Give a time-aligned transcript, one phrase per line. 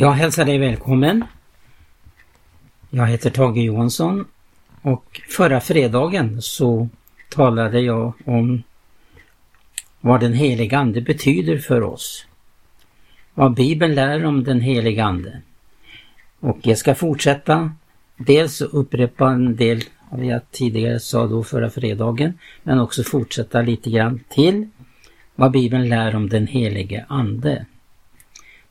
[0.00, 1.24] Jag hälsar dig välkommen.
[2.90, 4.24] Jag heter Tage Johansson
[4.82, 6.88] och förra fredagen så
[7.28, 8.62] talade jag om
[10.00, 12.26] vad den heliga Ande betyder för oss.
[13.34, 15.42] Vad Bibeln lär om den heliga Ande.
[16.40, 17.72] Och jag ska fortsätta
[18.16, 23.62] dels upprepa en del av det jag tidigare sa då förra fredagen men också fortsätta
[23.62, 24.68] lite grann till
[25.34, 27.66] vad Bibeln lär om den helige Ande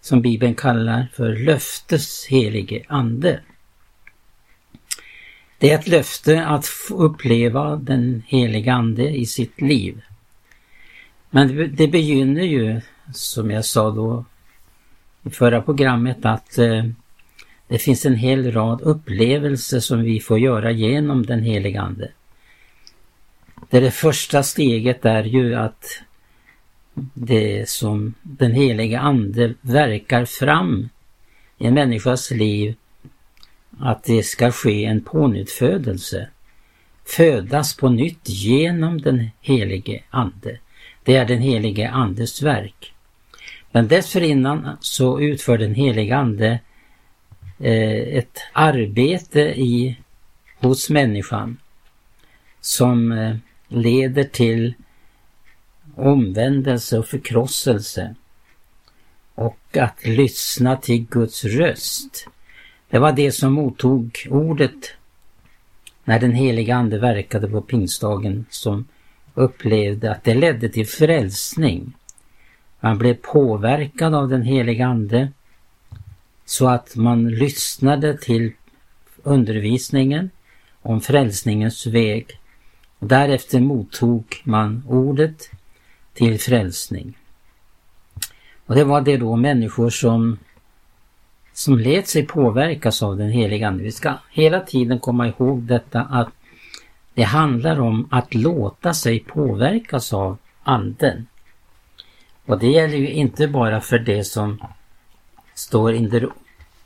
[0.02, 3.40] som Bibeln kallar för löftes helige ande.
[5.57, 10.02] Det är ett löfte att få uppleva den helige ande i sitt liv.
[11.30, 12.81] Men det begynner ju,
[13.13, 14.26] som jag sa då
[15.23, 16.85] i förra programmet, att eh,
[17.68, 22.12] det finns en hel rad upplevelser som vi får göra genom den helige Ande.
[23.70, 26.02] Det, det första steget är ju att
[27.13, 30.90] det som den heliga Ande verkar fram
[31.57, 32.76] i en människas liv,
[33.80, 36.29] att det ska ske en pånyttfödelse.
[37.05, 40.57] Födas på nytt genom den helige Ande.
[41.04, 42.93] Det är den helige Andes verk.
[43.71, 46.59] Men dessförinnan så utför den helige Ande
[47.59, 49.98] eh, ett arbete i,
[50.57, 51.57] hos människan
[52.62, 53.35] som eh,
[53.68, 54.74] leder till
[56.00, 58.16] omvändelse och förkrosselse
[59.36, 62.28] och att lyssna till Guds röst.
[62.90, 64.94] Det var det som mottog ordet
[66.03, 68.86] när den heliga Ande verkade på pingstdagen som
[69.34, 71.94] upplevde att det ledde till frälsning.
[72.80, 75.31] Man blev påverkad av den heliga Ande
[76.46, 78.52] så att man lyssnade till
[79.24, 80.30] undervisningen
[80.81, 82.40] om frälsningens väg.
[83.00, 85.50] Därefter mottog man ordet
[86.19, 87.17] till frälsning.
[88.66, 90.38] Och det var det då människor som,
[91.53, 93.84] som lät sig påverkas av den heliga Ande.
[93.84, 96.29] Vi ska hela tiden komma ihåg detta att
[97.13, 101.28] det handlar om att låta sig påverkas av Anden.
[102.46, 104.62] Och det gäller ju inte bara för det som
[105.53, 106.29] står under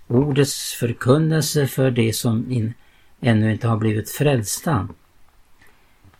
[0.08, 2.74] ordets förkunnelse för det som in,
[3.22, 4.88] ännu inte har blivit frälsta.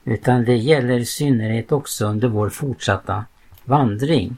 [0.06, 3.26] Utan det gäller i synnerhet också under vår fortsatta
[3.64, 4.38] vandring.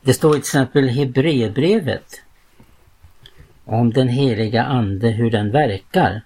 [0.00, 2.22] Det står till exempel i Hebreerbrevet
[3.64, 6.22] om den heliga Ande, hur den verkar.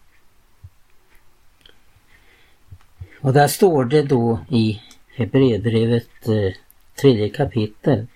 [3.20, 4.80] Och där står det då i
[5.16, 6.52] Hebreerbrevet eh,
[7.00, 8.06] tredje kapitel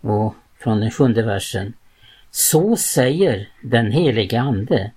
[0.00, 1.74] och från den sjunde versen.
[2.30, 4.90] Så säger den heliga Ande.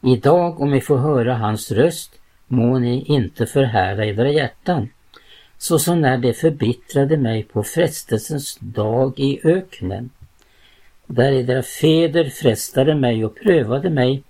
[0.00, 4.88] Idag om vi får höra hans röst må ni inte förhärda edra hjärtan,
[5.58, 10.10] såsom när det förbittrade mig på frestelsens dag i öknen,
[11.06, 14.22] där edra fäder frestade mig och prövade mig,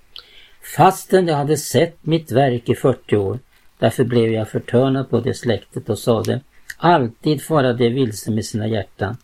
[0.76, 3.38] fastän jag hade sett mitt verk i 40 år.
[3.78, 6.40] Därför blev jag förtörnad på det släktet och sade,
[6.76, 9.16] alltid fara det vilse med sina hjärtan,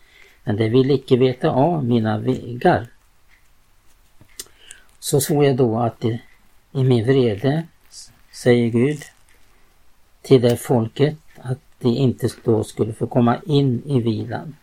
[0.44, 2.86] men det vill icke veta av mina vägar.
[4.98, 6.19] Så såg jag då att det,
[6.72, 7.66] i min vrede
[8.32, 9.03] säger Gud
[10.22, 14.56] till det folket att de inte då skulle få komma in i vilan.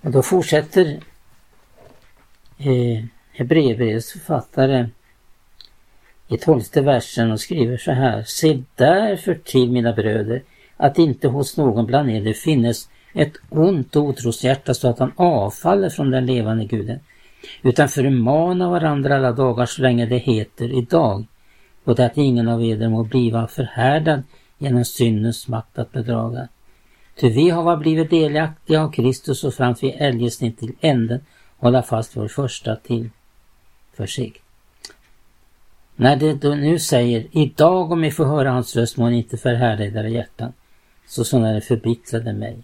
[0.00, 1.00] Och då fortsätter
[2.58, 4.88] eh, Hebreerbrevets författare
[6.28, 8.22] i tolfte versen och skriver så här.
[8.26, 10.42] Se därför till mina bröder
[10.76, 15.12] att inte hos någon bland er det finnes ett ont och otroshjärta så att han
[15.16, 17.00] avfaller från den levande guden
[17.62, 21.26] utan förmana varandra alla dagar så länge det heter idag
[21.86, 24.22] och att ingen av eder må bliva förhärdad
[24.58, 26.48] genom syndens makt att bedraga.
[27.20, 31.20] Ty vi har blivit delaktiga av Kristus och framför eljest inte till änden
[31.56, 34.42] hålla fast vår första tillförsikt.
[35.96, 39.36] När det då nu säger idag om ni får höra hans röst må ni inte
[39.36, 40.52] förhärda era hjärtan,
[41.06, 42.58] så som när det förbittrade mig.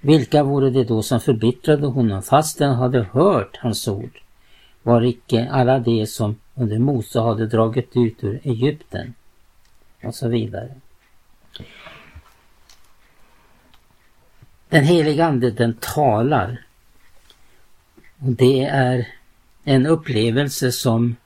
[0.00, 4.23] Vilka vore det då som förbittrade honom fastän hade hört hans ord?
[4.86, 9.14] Var icke alla de som under Mose hade dragit ut ur Egypten
[10.02, 10.74] och så vidare.
[14.68, 16.64] Den heliga Ande den talar
[18.18, 19.08] och det är
[19.64, 21.16] en upplevelse som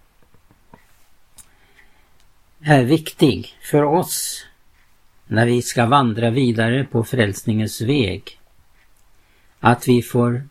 [2.61, 4.46] är viktig för oss
[5.26, 8.40] när vi ska vandra vidare på frälsningens väg.
[9.61, 10.49] Att vi får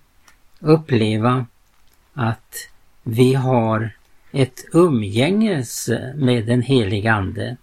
[0.59, 1.45] uppleva
[2.13, 2.69] att
[3.09, 3.89] vi har
[4.31, 7.57] ett umgänges med den helige Ande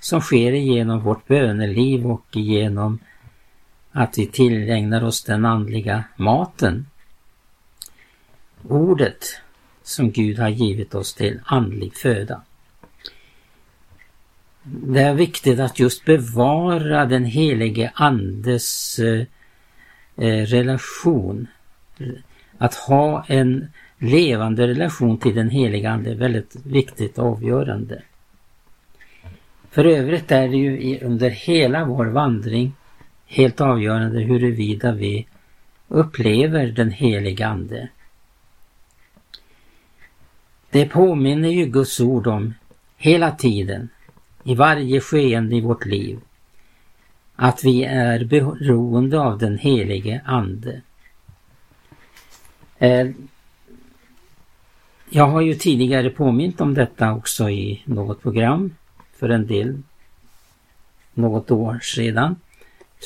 [0.00, 2.98] som sker genom vårt böneliv och genom
[3.92, 6.86] att vi tillägnar oss den andliga maten.
[8.68, 9.24] Ordet
[9.82, 12.42] som Gud har givit oss till andlig föda.
[14.62, 19.26] Det är viktigt att just bevara den helige Andes eh,
[20.16, 21.46] eh relation.
[22.58, 23.68] Att ha en
[24.02, 28.02] levande relation till den heliga Ande är väldigt viktigt och avgörande.
[29.70, 32.72] För övrigt är det ju under hela vår vandring
[33.26, 35.26] helt avgörande huruvida vi
[35.88, 37.88] upplever den heliga Ande.
[40.70, 42.54] Det påminner ju Guds ord om
[42.96, 43.88] hela tiden,
[44.44, 46.20] i varje skeende i vårt liv,
[47.36, 50.80] att vi är beroende av den helige Ande.
[52.78, 53.08] Eh,
[55.14, 58.74] jag har ju tidigare påmint om detta också i något program
[59.18, 59.82] för en del,
[61.14, 62.36] något år sedan,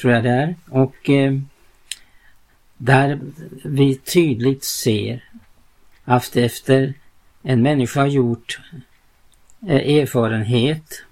[0.00, 0.54] tror jag det är.
[0.70, 1.38] Och eh,
[2.76, 3.20] där
[3.64, 5.24] vi tydligt ser
[6.04, 6.94] att efter
[7.42, 8.60] en människa har gjort
[9.68, 11.04] eh, erfarenhet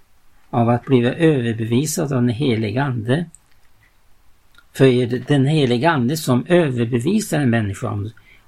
[0.49, 3.25] av att bli överbevisad av den heliga Ande.
[4.73, 7.87] För är det den heliga Ande som överbevisar en människa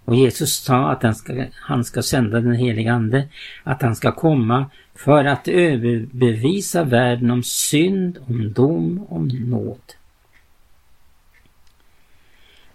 [0.08, 3.28] och Jesus sa att han ska, han ska sända den heliga Ande,
[3.64, 4.66] att han ska komma
[4.96, 9.94] för att överbevisa världen om synd, om dom, om nåd.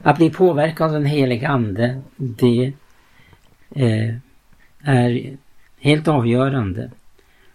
[0.02, 2.72] Att bli påverkad av den heliga Ande, det
[3.70, 4.14] eh,
[4.82, 5.36] är
[5.80, 6.90] helt avgörande.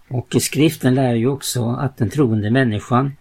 [0.07, 3.11] Och i skriften lär ju också att den troende människan,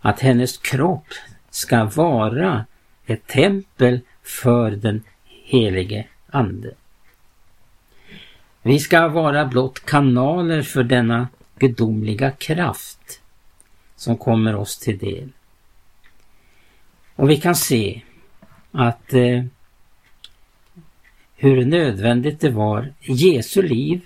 [0.00, 1.08] att hennes kropp
[1.50, 2.64] ska vara
[3.06, 5.02] ett tempel för den
[5.48, 6.74] helige Ande.
[8.62, 11.28] Vi ska vara blott kanaler för denna
[11.58, 13.20] gudomliga kraft
[13.96, 15.28] som kommer oss till del.
[17.14, 18.02] Och vi kan se
[18.72, 19.44] att eh,
[21.36, 24.00] hur nödvändigt det var i Jesu liv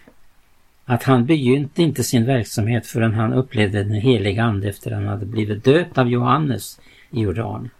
[0.84, 5.06] att han begynte inte sin verksamhet förrän han upplevde den heliga Ande efter att han
[5.06, 6.80] hade blivit döpt av Johannes
[7.10, 7.70] i Jordan.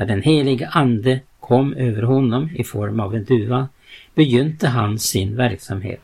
[0.00, 3.68] När den helige Ande kom över honom i form av en duva
[4.14, 6.00] begynte han sin verksamhet.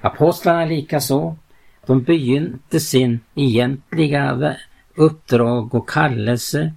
[0.00, 1.36] Apostlarna likaså.
[1.86, 4.56] De begynte sin egentliga
[4.94, 6.72] uppdrag och kallelse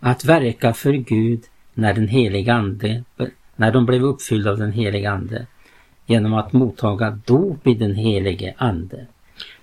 [0.00, 1.40] att verka för Gud
[1.74, 3.04] när den heliga Ande,
[3.56, 5.46] när de blev uppfyllda av den heliga Ande
[6.06, 9.06] genom att mottaga dop i den helige Ande.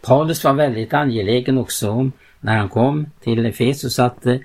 [0.01, 4.37] Paulus var väldigt angelägen också om, när han kom till Efesus, att eh,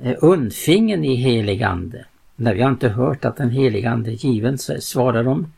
[0.00, 2.04] Eh, undfingen i helig Ande.
[2.36, 5.52] När vi har inte hört att den helige Ande är given, svarar de,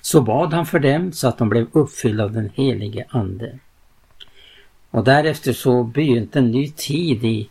[0.00, 3.58] så bad han för dem så att de blev uppfyllda av den helige Ande.
[4.90, 7.48] Och därefter så begynte en ny tid i,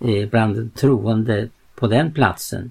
[0.00, 2.70] eh, bland de troende på den platsen.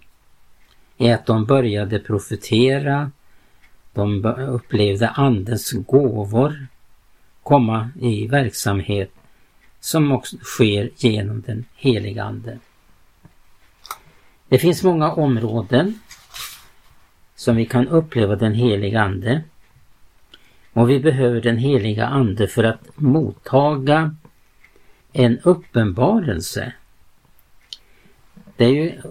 [0.98, 3.12] I att de började profetera,
[3.94, 6.68] de upplevde Andens gåvor
[7.44, 9.12] komma i verksamhet
[9.80, 12.60] som också sker genom den heliga Ande.
[14.50, 16.00] Det finns många områden
[17.36, 19.42] som vi kan uppleva den heliga Ande.
[20.74, 24.16] Och vi behöver den heliga Ande för att mottaga
[25.14, 26.74] en uppenbarelse.
[28.58, 29.02] Det är ju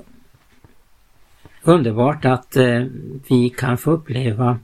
[1.63, 2.85] underbart att eh,
[3.29, 4.59] vi kan få uppleva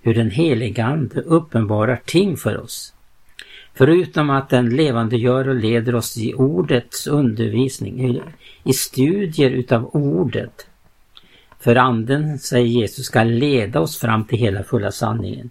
[0.00, 2.94] hur den heliga Ande uppenbarar ting för oss.
[3.80, 8.22] Förutom att den levandegör och leder oss i ordets undervisning,
[8.64, 10.66] i studier utav ordet.
[11.58, 15.50] För anden, säger Jesus, ska leda oss fram till hela fulla sanningen.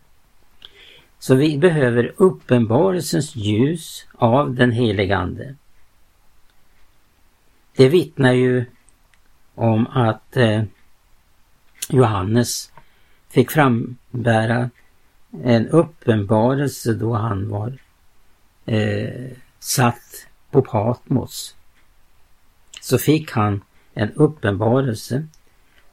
[1.20, 5.56] Så vi behöver uppenbarelsens ljus av den heliga Ande.
[7.76, 8.66] Det vittnar ju
[9.56, 10.64] om att eh,
[11.90, 12.72] Johannes
[13.30, 14.70] fick frambära
[15.44, 17.78] en uppenbarelse då han var
[18.70, 21.56] eh, satt på Patmos.
[22.82, 23.62] Så fick han
[23.94, 25.28] en uppenbarelse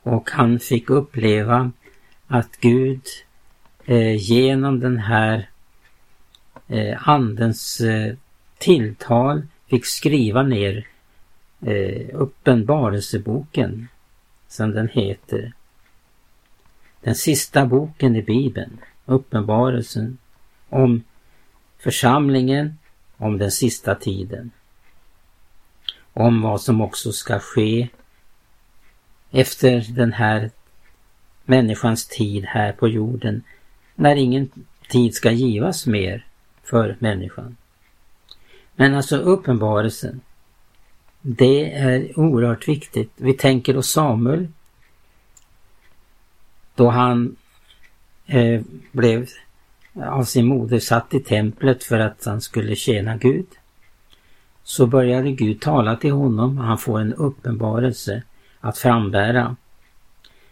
[0.02, 1.72] och han fick uppleva
[2.26, 3.02] att Gud
[3.84, 5.48] eh, genom den här
[6.68, 8.14] eh, andens eh,
[8.58, 10.86] tilltal fick skriva ner
[11.60, 13.88] eh, uppenbarelseboken
[14.48, 15.52] som den heter.
[17.00, 20.18] Den sista boken i Bibeln, Uppenbarelsen
[20.68, 21.04] om
[21.86, 22.78] församlingen,
[23.16, 24.50] om den sista tiden.
[26.12, 27.88] Om vad som också ska ske
[29.30, 30.50] efter den här
[31.44, 33.42] människans tid här på jorden
[33.94, 34.50] när ingen
[34.88, 36.26] tid ska givas mer
[36.62, 37.56] för människan.
[38.76, 40.20] Men alltså uppenbarelsen,
[41.20, 43.10] det är oerhört viktigt.
[43.16, 44.48] Vi tänker oss Samuel.
[46.74, 47.36] Då han
[48.26, 48.62] eh,
[48.92, 49.28] blev
[50.04, 53.46] av sin moder satt i templet för att han skulle tjäna Gud.
[54.62, 58.22] Så började Gud tala till honom och han får en uppenbarelse
[58.60, 59.56] att frambära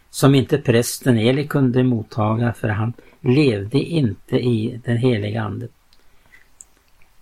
[0.09, 5.67] som inte prästen Eli kunde mottaga för han levde inte i den heliga Ande.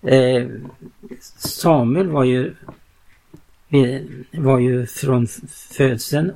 [0.01, 0.47] Eh,
[1.37, 2.53] Samuel var ju,
[4.31, 5.27] var ju från
[5.77, 6.31] födseln,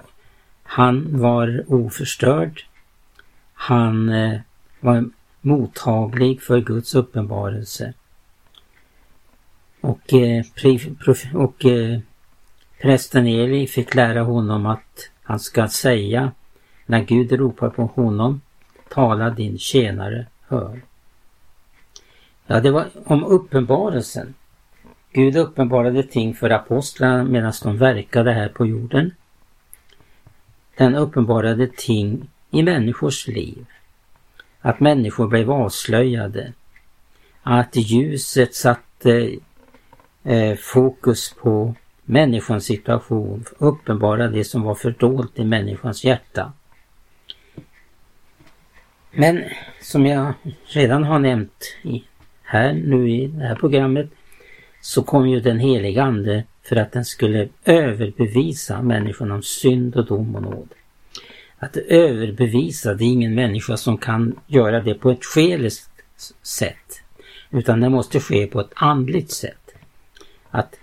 [0.64, 2.64] han var oförstörd,
[3.54, 4.40] han eh,
[4.80, 5.10] var
[5.42, 7.94] mottaglig för Guds uppenbarelse.
[9.82, 10.44] Och, eh,
[11.34, 12.00] och eh,
[12.82, 16.32] prästen Eli fick lära honom att han ska säga
[16.86, 18.42] när Gud ropar på honom,
[18.90, 20.82] tala din tjänare hör.
[22.48, 24.34] Ja, det var om uppenbarelsen.
[25.12, 29.12] Gud uppenbarade ting för apostlarna medan de verkade här på jorden.
[30.78, 33.66] Den uppenbarade ting i människors liv.
[34.68, 36.54] Att människor blev avslöjade.
[37.44, 39.36] Att ljuset satte
[40.24, 46.54] eh, fokus på människans situation, uppenbara det som var fördolt i människans hjärta.
[49.12, 49.44] Men
[49.82, 50.34] som jag
[50.66, 52.04] redan har nämnt i,
[52.44, 54.10] här nu i det här programmet
[54.82, 60.06] så kom ju den heliga Ande för att den skulle överbevisa människan om synd och
[60.06, 60.70] dom och nåd.
[61.60, 65.92] Att överbevisa, det är ingen människa som kan göra det på ett skeliskt
[66.42, 67.02] sätt.
[67.52, 69.76] Utan det måste ske på ett andligt sätt.
[70.50, 70.76] Att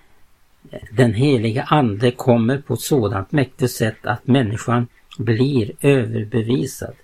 [0.91, 4.87] den heliga Ande kommer på ett sådant mäktigt sätt att människan
[5.19, 6.95] blir överbevisad.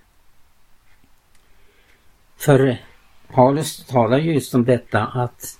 [2.37, 2.77] För
[3.33, 5.60] Paulus talar just om detta att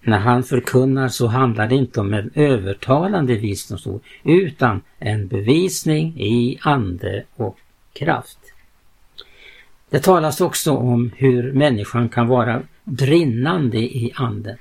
[0.00, 6.58] när han förkunnar så handlar det inte om en övertalande visdomsord utan en bevisning i
[6.62, 7.58] ande och
[7.92, 8.38] kraft.
[9.90, 14.56] Det talas också om hur människan kan vara brinnande i anden.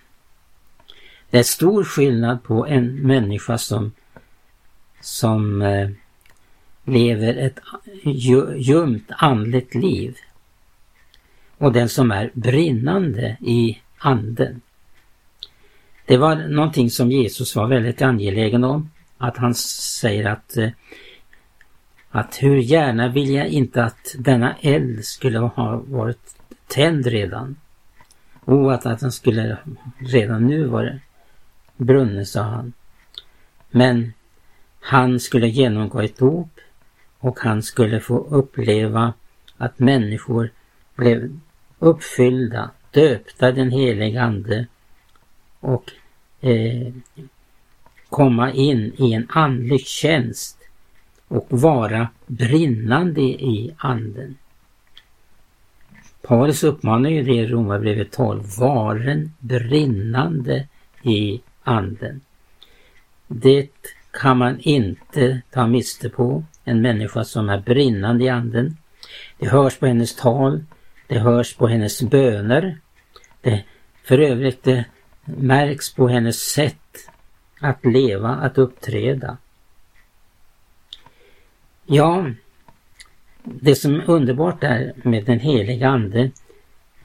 [1.29, 3.91] Det är stor skillnad på en människa som,
[5.01, 5.89] som eh,
[6.83, 7.59] lever ett
[8.55, 10.15] ljumt andligt liv
[11.57, 14.61] och den som är brinnande i anden.
[16.09, 18.91] Det var någonting som Jesus var väldigt angelägen om.
[19.17, 20.69] Att han säger att, eh,
[22.09, 26.35] att hur gärna vill jag inte att denna eld skulle ha varit
[26.67, 27.55] tänd redan.
[28.39, 29.57] Och att, att den skulle
[29.99, 30.99] redan nu vara
[31.77, 32.73] brunnen, sa han.
[33.69, 34.13] Men
[34.79, 36.59] han skulle genomgå ett dop
[37.19, 39.13] och han skulle få uppleva
[39.57, 40.51] att människor
[40.95, 41.39] blev
[41.79, 44.67] uppfyllda, döpta den helige Ande
[45.59, 45.91] och
[46.41, 46.93] eh,
[48.09, 50.57] komma in i en andlig tjänst
[51.27, 54.37] och vara brinnande i anden.
[56.21, 60.67] Paulus uppmanar ju det i Romarbrevet 12, varen brinnande
[61.03, 62.21] i anden.
[63.27, 63.69] Det
[64.11, 68.77] kan man inte ta miste på, en människa som är brinnande i anden.
[69.37, 70.63] Det hörs på hennes tal,
[71.07, 72.77] det hörs på hennes böner.
[73.41, 73.63] Det,
[74.03, 74.85] för övrigt det
[75.37, 77.09] märks på hennes sätt
[77.59, 79.37] att leva, att uppträda.
[81.85, 82.31] Ja,
[83.43, 86.31] det som är underbart är med den heliga Ande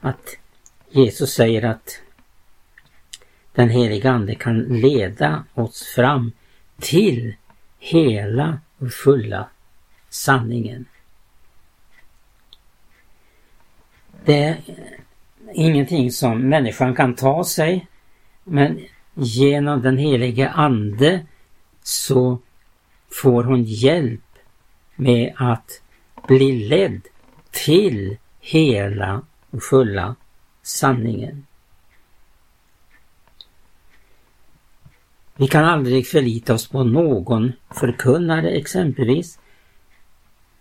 [0.01, 0.37] att
[0.89, 2.01] Jesus säger att
[3.53, 6.31] den heliga Ande kan leda oss fram
[6.79, 7.35] till
[7.79, 9.49] hela och fulla
[10.09, 10.85] sanningen.
[14.25, 14.57] Det är
[15.53, 17.87] ingenting som människan kan ta sig
[18.45, 18.79] men
[19.13, 21.25] genom den helige Ande
[21.83, 22.39] så
[23.11, 24.21] får hon hjälp
[24.95, 25.81] med att
[26.27, 27.01] bli ledd
[27.51, 30.15] till hela och fulla
[30.61, 31.45] sanningen.
[35.35, 39.39] Vi kan aldrig förlita oss på någon förkunnare exempelvis.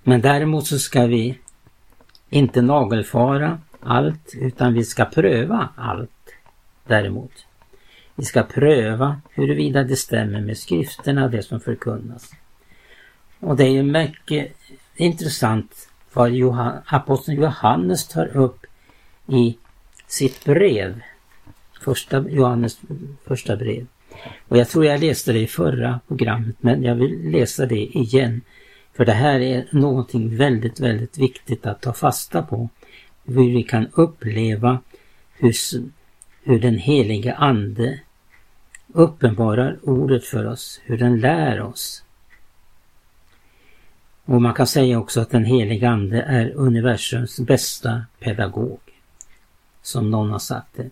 [0.03, 1.39] Men däremot så ska vi
[2.31, 6.35] inte nagelfara allt utan vi ska pröva allt
[6.87, 7.47] däremot.
[8.17, 12.35] Vi ska pröva huruvida det stämmer med skrifterna, det som förkunnas.
[13.41, 14.53] Och det är ju mycket
[14.97, 18.67] intressant vad Johan, aposteln Johannes tar upp
[19.27, 19.59] i
[20.07, 21.01] sitt brev.
[21.81, 22.81] Första Johannes
[23.25, 23.87] första brev.
[24.49, 28.41] Och jag tror jag läste det i förra programmet men jag vill läsa det igen.
[28.97, 32.69] För det här är någonting väldigt, väldigt viktigt att ta fasta på.
[33.25, 34.79] Hur vi kan uppleva
[35.33, 35.55] hur,
[36.43, 38.01] hur den helige Ande
[38.95, 42.05] uppenbarar ordet för oss, hur den lär oss.
[44.25, 48.81] Och man kan säga också att den helige Ande är universums bästa pedagog.
[49.83, 50.91] Som någon har sagt det.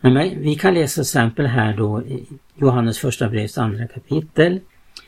[0.00, 4.60] Men vi kan läsa exempel här då i Johannes första brevs andra kapitel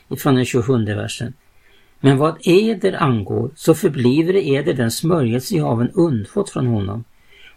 [0.09, 1.33] ifrån den 27 versen.
[1.99, 7.03] Men vad eder angår så förbliver eder den smörjelse jag haven undfått från honom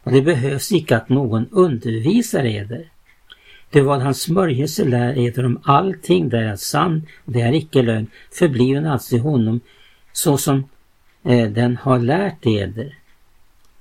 [0.03, 2.89] och det behövs icke att någon undervisar eder.
[3.71, 7.83] Det vad hans smörjelse lär eder om allting, det är sann och det är icke
[7.83, 9.61] lögn, förbliven alltså i honom
[10.13, 10.65] så som
[11.25, 12.99] eh, den har lärt eder.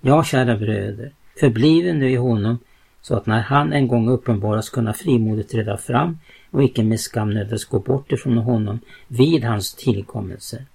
[0.01, 2.57] Ja, kära bröder, förbliven nu i honom
[3.01, 6.17] så att när han en gång uppenbaras kunna frimodigt träda fram
[6.51, 10.65] och icke med skam nödvändigtvis gå bort ifrån honom vid hans tillkommelse.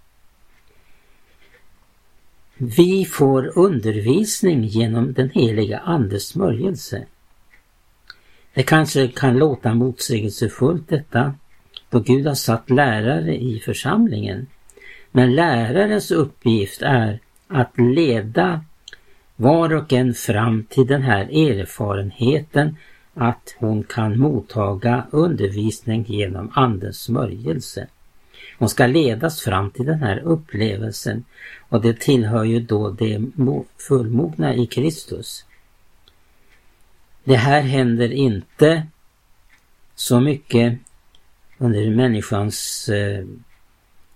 [2.56, 7.06] Vi får undervisning genom den heliga Andes smörjelse.
[8.54, 11.34] Det kanske kan låta motsägelsefullt detta,
[11.90, 14.46] då Gud har satt lärare i församlingen.
[15.12, 18.64] Men lärarens uppgift är att leda
[19.36, 22.76] var och en fram till den här erfarenheten
[23.14, 27.86] att hon kan mottaga undervisning genom Andens smörjelse.
[28.58, 31.24] Hon ska ledas fram till den här upplevelsen
[31.68, 33.20] och det tillhör ju då det
[33.88, 35.44] fullmogna i Kristus.
[37.24, 38.86] Det här händer inte
[39.94, 40.78] så mycket
[41.58, 43.24] under människans eh,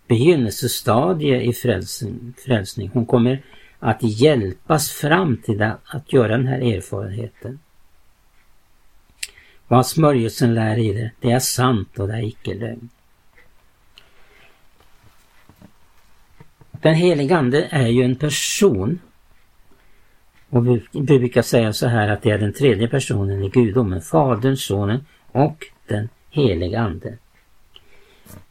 [0.08, 2.90] begynnelsestadie i frälsning, frälsning.
[2.94, 3.42] Hon kommer
[3.78, 7.58] att hjälpas fram till att, att göra den här erfarenheten.
[9.68, 12.88] Vad smörjelsen lär i det, det är sant och det är icke lögn.
[16.70, 19.00] Den helige Ande är ju en person.
[20.50, 24.56] Och vi brukar säga så här att det är den tredje personen i gudomen, Fadern,
[24.56, 27.18] Sonen och den helige Ande.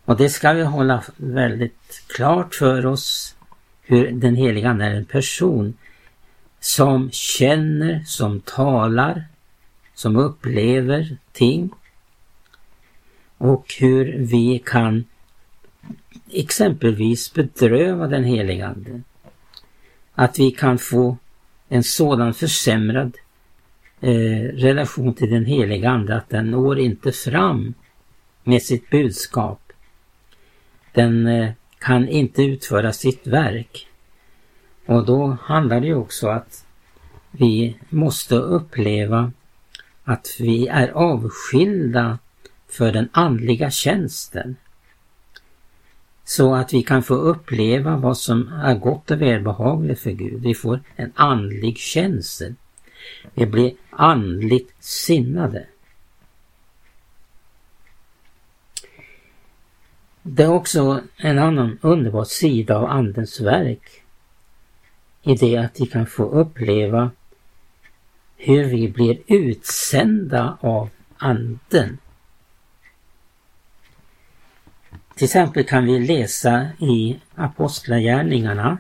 [0.06, 3.36] Och det ska vi hålla väldigt klart för oss
[3.82, 5.74] hur den helige Ande är en person
[6.60, 9.24] som känner, som talar,
[9.94, 11.70] som upplever ting
[13.38, 15.06] och hur vi kan
[16.32, 19.02] exempelvis bedröva den helige Ande.
[20.14, 21.18] Att vi kan få
[21.70, 23.18] en sådan försämrad
[24.02, 27.74] eh, relation till den helige Ande att den når inte fram
[28.44, 29.72] med sitt budskap.
[30.94, 33.88] Den eh, kan inte utföra sitt verk.
[34.86, 36.66] Och då handlar det ju också att
[37.32, 39.32] vi måste uppleva
[40.04, 42.20] att vi är avskilda
[42.70, 44.56] för den andliga tjänsten.
[46.28, 50.42] Så att vi kan få uppleva vad som är gott och välbehagligt för Gud.
[50.42, 52.56] Vi får en andlig känsel.
[53.34, 55.68] Vi blir andligt sinnade.
[60.22, 64.04] Det är också en annan underbar sida av Andens verk.
[65.22, 67.12] I det att vi kan få uppleva
[68.36, 71.98] hur vi blir utsända av Anden.
[75.18, 78.78] Till exempel kan vi läsa i Apostlagärningarna.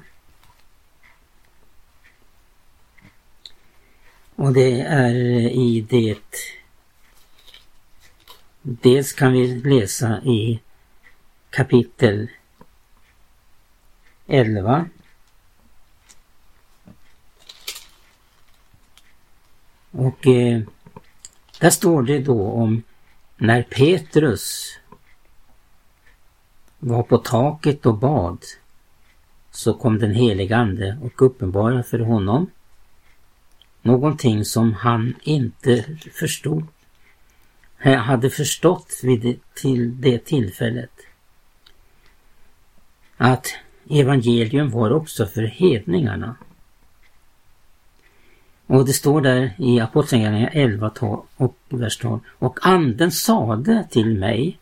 [4.36, 5.16] Och det är
[5.50, 6.56] i det
[8.62, 10.60] Dels kan vi läsa i
[11.50, 12.28] kapitel
[14.28, 14.90] 11
[19.92, 20.62] Och eh,
[21.60, 22.84] där står det då om
[23.38, 24.78] när Petrus
[26.80, 28.38] var på taket och bad
[29.52, 32.50] så kom den helige Ande och uppenbarade för honom
[33.82, 36.64] någonting som han inte förstod,
[37.78, 40.92] hade förstått vid det, till det tillfället.
[43.18, 43.48] Att
[43.90, 46.36] evangelium var också för hedningarna.
[48.68, 50.92] Och det står där i Apostlagärningarna 11
[51.38, 52.20] och vers 12.
[52.40, 54.60] Och anden sade till mig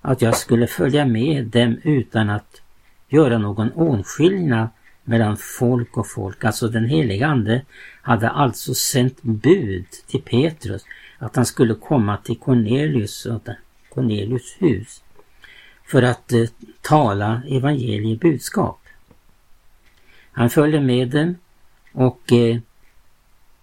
[0.00, 2.62] att jag skulle följa med dem utan att
[3.08, 4.68] göra någon åtskillnad
[5.04, 6.44] mellan folk och folk.
[6.44, 7.62] Alltså den helige ande
[8.02, 10.84] hade alltså sänt bud till Petrus
[11.18, 13.26] att han skulle komma till Cornelius,
[13.88, 15.02] Cornelius hus
[15.84, 16.44] för att eh,
[16.82, 18.80] tala evangeliebudskap.
[20.32, 21.36] Han följde med dem
[21.92, 22.58] och eh,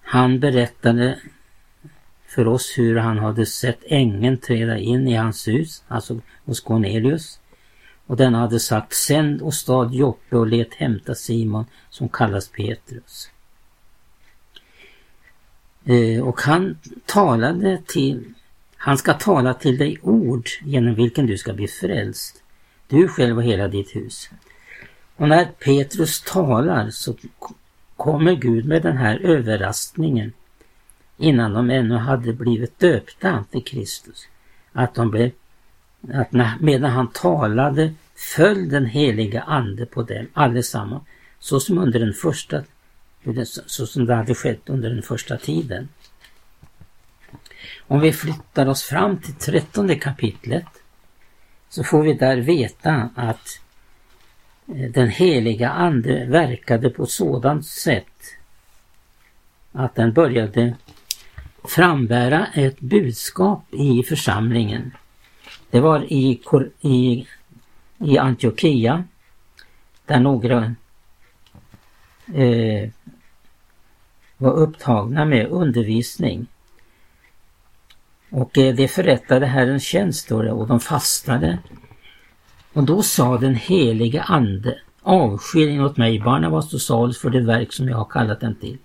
[0.01, 1.19] han berättade
[2.35, 7.39] för oss hur han hade sett ängeln träda in i hans hus, alltså hos Cornelius.
[8.07, 13.29] Och den hade sagt sänd och stad Joppe och let hämta Simon som kallas Petrus.
[15.85, 18.33] Eh, och han talade till
[18.77, 22.43] Han ska tala till dig ord genom vilken du ska bli frälst,
[22.87, 24.29] du själv och hela ditt hus.
[25.15, 27.15] Och när Petrus talar så
[27.97, 30.33] kommer Gud med den här överraskningen
[31.17, 34.27] innan de ännu hade blivit döpta till Kristus.
[34.71, 35.31] Att de blev,
[36.13, 37.93] att när, medan han talade
[38.35, 41.03] föll den heliga ande på dem allesammans,
[41.39, 42.63] så som under den första,
[43.65, 45.89] så som det hade skett under den första tiden.
[47.87, 50.65] Om vi flyttar oss fram till trettonde kapitlet
[51.69, 53.59] så får vi där veta att
[54.67, 58.37] eh, den heliga ande verkade på sådant sätt
[59.71, 60.75] att den började
[61.65, 64.91] frambära ett budskap i församlingen.
[65.69, 66.41] Det var i,
[66.81, 67.27] i,
[67.97, 69.03] i Antiochia
[70.05, 70.75] där några
[72.33, 72.89] eh,
[74.37, 76.47] var upptagna med undervisning.
[78.29, 81.59] Och eh, det förrättade Herrens tjänst och de fastade.
[82.73, 87.73] Och då sa den helige Ande, avskilj åt mig Barnabas och Saulus för det verk
[87.73, 88.77] som jag har kallat dem till.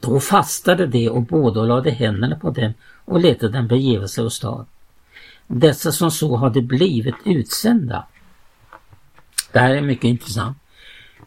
[0.00, 2.72] Då fastade de och båda lade händerna på dem
[3.04, 4.66] och lät dem begeva sig åstad.
[5.46, 8.06] Dessa som så hade blivit utsända.
[9.52, 10.58] Det här är mycket intressant.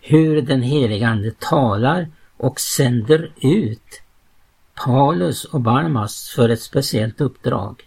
[0.02, 2.08] Hur den heliga Ande talar
[2.38, 4.02] och sänder ut
[4.86, 7.84] Paulus och Barnabas för ett speciellt uppdrag.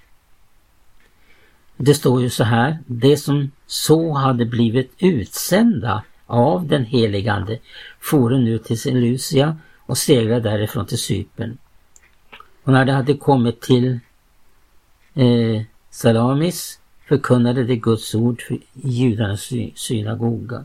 [1.76, 7.58] Det står ju så här, det som så hade blivit utsända av den helige Ande
[8.00, 11.58] for nu till Seleucia och seglade därifrån till Cypern.
[12.62, 14.00] Och när de hade kommit till
[15.14, 20.64] eh, Salamis förkunnade de Guds ord för judarnas synagoga.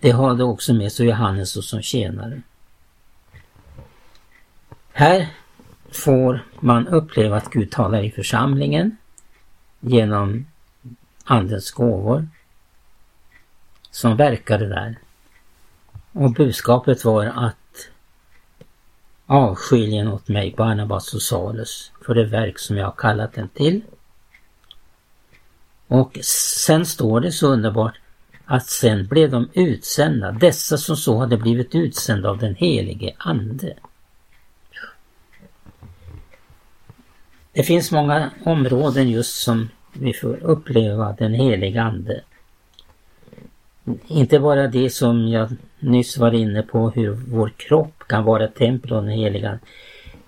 [0.00, 2.42] De hade också med sig Johannes som tjänare.
[4.92, 5.28] Här
[5.90, 8.96] får man uppleva att Gud talar i församlingen
[9.80, 10.46] genom
[11.24, 12.28] Andens gåvor
[13.90, 14.98] som verkade där.
[16.12, 17.56] Och budskapet var att
[19.26, 23.80] avskiljen åt mig Barnabas och Salus för det verk som jag har kallat den till.
[25.88, 28.00] Och sen står det så underbart
[28.44, 33.74] att sen blev de utsända, dessa som så hade blivit utsända av den helige Ande.
[37.52, 42.20] Det finns många områden just som vi får uppleva den helige Ande.
[44.06, 48.54] Inte bara det som jag nyss var inne på hur vår kropp kan vara ett
[48.54, 49.58] tempel av den heliga.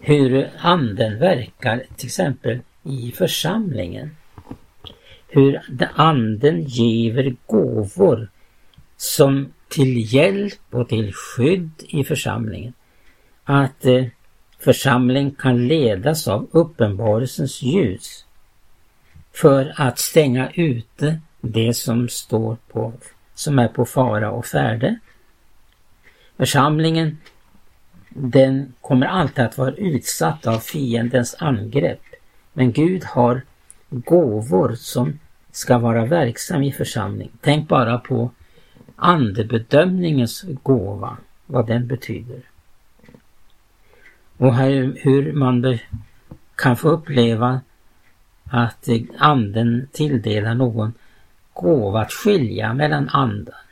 [0.00, 4.16] Hur anden verkar till exempel i församlingen.
[5.28, 5.61] Hur
[5.94, 8.28] anden giver gåvor
[8.96, 12.72] som till hjälp och till skydd i församlingen.
[13.44, 14.04] Att eh,
[15.38, 18.24] kan ledas av uppenbarelsens ljus
[19.32, 22.92] för att stänga ute det som står på
[23.34, 24.98] som är på fara och färde.
[26.38, 27.18] Församlingen
[28.09, 32.01] den kommer alltid att vara utsatt av fiendens angrepp.
[32.53, 33.42] Men Gud har
[33.90, 35.18] gåvor som
[35.53, 37.31] ska vara verksam i församling.
[37.40, 38.31] Tänk bara på
[38.96, 42.40] andebedömningens gåva, vad den betyder.
[44.37, 45.79] Och här, hur man
[46.55, 47.61] kan få uppleva
[48.44, 50.92] att anden tilldelar någon
[51.53, 53.67] gåva att skilja mellan andar.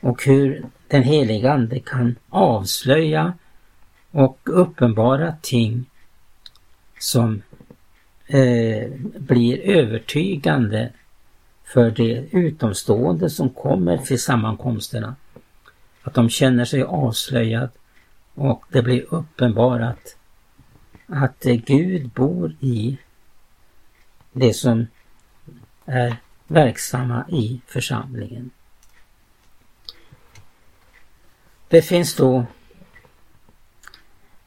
[0.00, 3.32] Och hur den heliga Ande kan avslöja
[4.10, 5.84] och uppenbara ting
[6.98, 7.42] som
[8.26, 10.92] eh, blir övertygande
[11.64, 15.16] för de utomstående som kommer till sammankomsterna.
[16.02, 17.70] Att de känner sig avslöjad
[18.34, 20.16] och det blir uppenbarat
[21.06, 22.98] att eh, Gud bor i
[24.32, 24.86] det som
[25.84, 28.50] är verksamma i församlingen.
[31.68, 32.44] Det finns då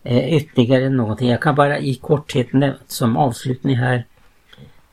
[0.04, 1.30] eh, ytterligare någonting.
[1.30, 2.48] Jag kan bara i korthet
[2.88, 4.06] som avslutning här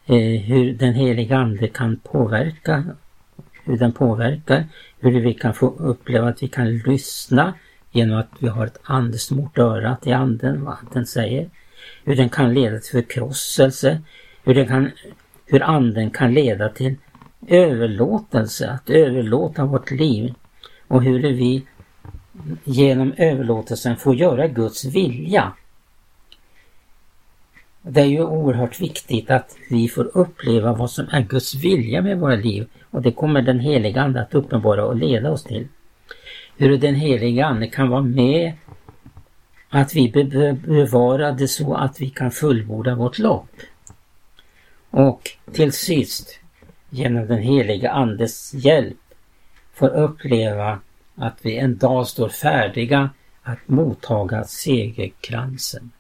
[0.07, 2.85] eh, hur den heliga Ande kan påverka,
[3.65, 4.65] hur den påverkar,
[4.99, 7.55] hur vi kan få uppleva att vi kan lyssna
[7.91, 11.51] genom att vi har ett andesmort öra till anden, vad den säger.
[12.05, 14.01] Hur den kan leda till förkrosselse,
[14.45, 14.91] hur, den kan,
[15.47, 16.95] hur anden kan leda till
[17.47, 20.35] överlåtelse, att överlåta vårt liv
[20.89, 21.67] och hur vi
[22.65, 25.53] genom överlåtelsen får göra Guds vilja.
[27.83, 32.19] Det är ju oerhört viktigt att vi får uppleva vad som är Guds vilja med
[32.19, 35.69] våra liv och det kommer den heliga Ande att uppenbara och leda oss till.
[36.57, 38.53] Hur den heliga Ande kan vara med
[39.69, 43.51] att vi be bevarade så att vi kan fullborda vårt lopp.
[44.91, 46.41] Och till sist,
[46.91, 48.97] genom den heliga Andes hjälp,
[49.75, 50.79] får uppleva
[51.19, 53.11] att vi en dag står färdiga
[53.43, 55.91] att mottaga segerkransen.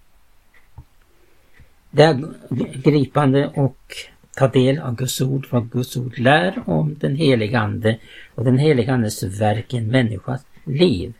[1.91, 2.35] Det är
[2.83, 3.95] gripande och
[4.37, 7.99] ta del av Guds ord, vad Guds ord lär om den heliga Ande
[8.35, 11.15] och den heliga Andes verk i en människas liv.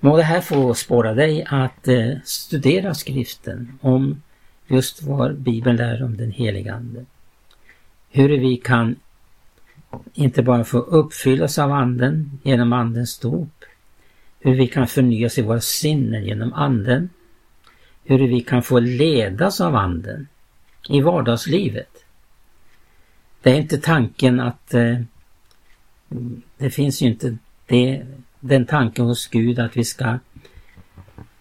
[0.00, 4.22] Må det här få spåra dig att eh, studera skriften om
[4.66, 7.04] just vad Bibeln lär om den heliga Ande.
[8.10, 8.96] Hur vi kan
[10.14, 13.64] inte bara få uppfyllas av Anden genom Andens dop,
[14.40, 17.10] hur vi kan förnyas i våra sinnen genom Anden,
[18.04, 20.28] hur vi kan få ledas av Anden
[20.88, 22.04] i vardagslivet.
[23.42, 25.00] Det är inte tanken att eh,
[26.58, 28.06] det finns ju inte det,
[28.40, 30.18] den tanken hos Gud att vi ska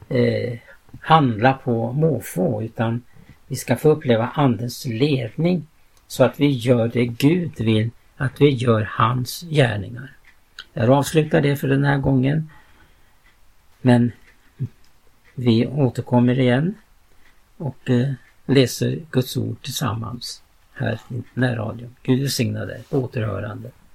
[0.09, 0.59] eh,
[1.01, 3.01] handla på måfå utan
[3.47, 5.67] vi ska få uppleva Andens ledning
[6.07, 10.11] så att vi gör det Gud vill att vi gör hans gärningar.
[10.73, 12.49] Jag avslutar det för den här gången.
[13.81, 14.11] Men
[15.35, 16.75] vi återkommer igen
[17.57, 18.13] och eh,
[18.45, 21.95] läser Guds ord tillsammans här i närradion.
[22.03, 22.83] Gud välsigna dig.
[22.89, 23.71] Återhörande.